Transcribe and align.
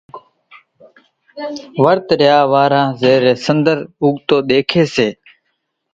ورت 1.83 2.07
ريا 2.19 2.39
وارو 2.51 2.83
زيرين 3.01 3.37
سنۮر 3.45 3.77
اُوڳتو 4.01 4.35
ۮيکي 4.49 4.83
سي، 4.93 5.07